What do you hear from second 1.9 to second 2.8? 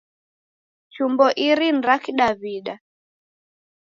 Kidaw'ida.